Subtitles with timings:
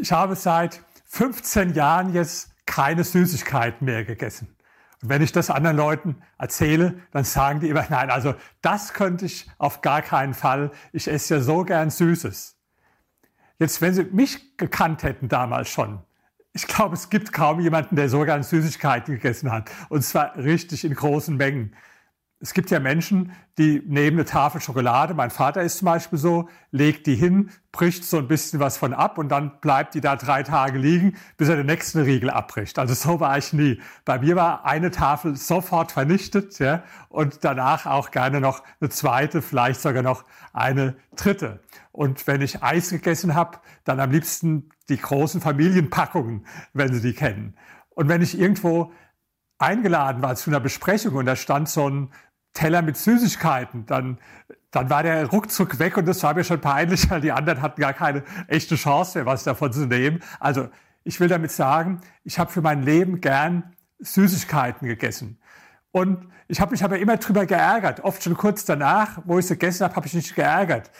[0.00, 4.56] ich habe seit 15 Jahren jetzt keine Süßigkeiten mehr gegessen.
[5.02, 9.26] Und wenn ich das anderen Leuten erzähle, dann sagen die immer, nein, also das könnte
[9.26, 10.70] ich auf gar keinen Fall.
[10.92, 12.56] Ich esse ja so gern Süßes.
[13.58, 16.02] Jetzt, wenn Sie mich gekannt hätten damals schon,
[16.52, 19.70] ich glaube, es gibt kaum jemanden, der so gern Süßigkeiten gegessen hat.
[19.88, 21.76] Und zwar richtig in großen Mengen.
[22.42, 26.48] Es gibt ja Menschen, die nehmen eine Tafel Schokolade, mein Vater ist zum Beispiel so,
[26.70, 30.16] legt die hin, bricht so ein bisschen was von ab und dann bleibt die da
[30.16, 32.78] drei Tage liegen, bis er den nächsten Riegel abbricht.
[32.78, 33.78] Also so war ich nie.
[34.06, 39.42] Bei mir war eine Tafel sofort vernichtet ja, und danach auch gerne noch eine zweite,
[39.42, 41.60] vielleicht sogar noch eine dritte.
[41.92, 47.12] Und wenn ich Eis gegessen habe, dann am liebsten die großen Familienpackungen, wenn Sie die
[47.12, 47.54] kennen.
[47.90, 48.92] Und wenn ich irgendwo
[49.58, 52.10] eingeladen war zu einer Besprechung und da stand so ein
[52.52, 54.18] Teller mit Süßigkeiten, dann,
[54.70, 57.80] dann war der ruckzuck weg und das war mir schon peinlich, weil die anderen hatten
[57.80, 60.20] gar keine echte Chance mehr, was davon zu nehmen.
[60.38, 60.68] Also
[61.04, 65.38] ich will damit sagen, ich habe für mein Leben gern Süßigkeiten gegessen.
[65.92, 68.00] Und ich habe mich aber immer drüber geärgert.
[68.04, 70.90] Oft schon kurz danach, wo ich es gegessen habe, habe ich mich geärgert.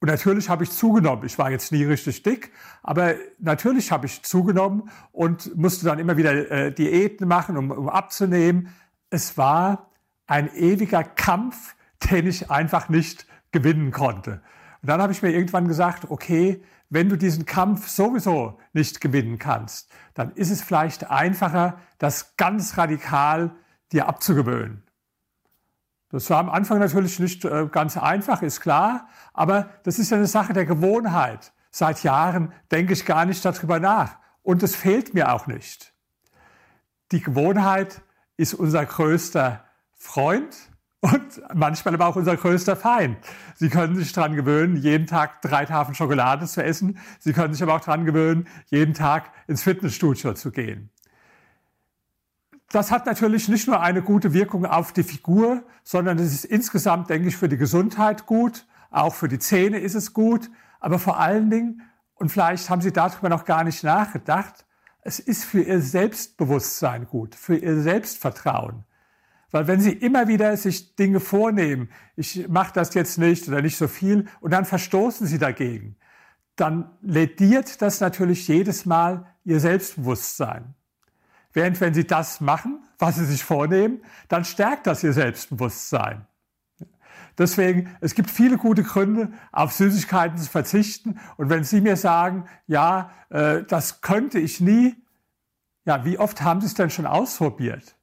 [0.00, 1.24] Und natürlich habe ich zugenommen.
[1.26, 6.16] Ich war jetzt nie richtig dick, aber natürlich habe ich zugenommen und musste dann immer
[6.16, 8.74] wieder äh, Diäten machen, um, um abzunehmen.
[9.10, 9.90] Es war
[10.28, 11.74] ein ewiger Kampf,
[12.10, 14.42] den ich einfach nicht gewinnen konnte.
[14.82, 19.38] Und dann habe ich mir irgendwann gesagt, okay, wenn du diesen Kampf sowieso nicht gewinnen
[19.38, 23.50] kannst, dann ist es vielleicht einfacher, das ganz radikal
[23.92, 24.84] dir abzugewöhnen.
[26.10, 30.16] Das war am Anfang natürlich nicht äh, ganz einfach, ist klar, aber das ist ja
[30.16, 31.52] eine Sache der Gewohnheit.
[31.70, 35.92] Seit Jahren denke ich gar nicht darüber nach und es fehlt mir auch nicht.
[37.12, 38.00] Die Gewohnheit
[38.38, 39.67] ist unser größter
[39.98, 40.56] Freund
[41.00, 43.18] und manchmal aber auch unser größter Feind.
[43.54, 46.98] Sie können sich daran gewöhnen, jeden Tag drei Tafeln Schokolade zu essen.
[47.18, 50.90] Sie können sich aber auch daran gewöhnen, jeden Tag ins Fitnessstudio zu gehen.
[52.70, 57.08] Das hat natürlich nicht nur eine gute Wirkung auf die Figur, sondern es ist insgesamt,
[57.08, 58.66] denke ich, für die Gesundheit gut.
[58.90, 60.50] Auch für die Zähne ist es gut.
[60.78, 61.82] Aber vor allen Dingen,
[62.14, 64.66] und vielleicht haben Sie darüber noch gar nicht nachgedacht,
[65.00, 68.84] es ist für Ihr Selbstbewusstsein gut, für Ihr Selbstvertrauen.
[69.50, 73.76] Weil wenn Sie immer wieder sich Dinge vornehmen, ich mache das jetzt nicht oder nicht
[73.76, 75.96] so viel, und dann verstoßen Sie dagegen,
[76.56, 80.74] dann lädiert das natürlich jedes Mal Ihr Selbstbewusstsein.
[81.52, 86.26] Während wenn Sie das machen, was Sie sich vornehmen, dann stärkt das Ihr Selbstbewusstsein.
[87.38, 91.20] Deswegen, es gibt viele gute Gründe, auf Süßigkeiten zu verzichten.
[91.36, 94.96] Und wenn Sie mir sagen, ja, äh, das könnte ich nie,
[95.84, 97.97] ja, wie oft haben Sie es denn schon ausprobiert?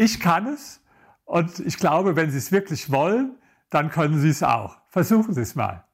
[0.00, 0.80] Ich kann es
[1.26, 3.36] und ich glaube, wenn Sie es wirklich wollen,
[3.68, 4.78] dann können Sie es auch.
[4.88, 5.84] Versuchen Sie es mal.